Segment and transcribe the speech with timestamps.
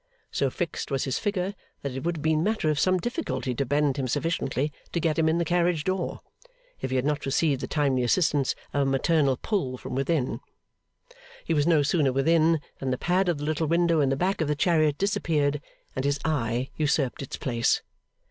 [0.31, 1.53] So fixed was his figure,
[1.83, 5.19] that it would have been matter of some difficulty to bend him sufficiently to get
[5.19, 6.21] him in the carriage door,
[6.79, 10.39] if he had not received the timely assistance of a maternal pull from within.
[11.45, 14.41] He was no sooner within than the pad of the little window in the back
[14.41, 15.61] of the chariot disappeared,
[15.95, 17.83] and his eye usurped its place.